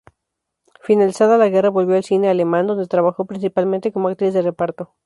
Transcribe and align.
Finalizada 0.81 1.37
la 1.37 1.49
guerra 1.49 1.69
volvió 1.69 1.95
al 1.95 2.03
cine 2.03 2.27
alemán, 2.27 2.65
donde 2.65 2.87
trabajó 2.87 3.25
principalmente 3.25 3.91
como 3.91 4.07
actriz 4.07 4.33
de 4.33 4.41
reparto. 4.41 4.95